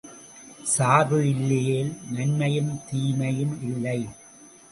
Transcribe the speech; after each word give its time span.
சார்பு 0.65 1.17
இல்லையேல் 1.29 1.91
நன்மையும் 2.11 2.71
தீமையும் 2.89 3.55
இல்லை. 3.61 3.99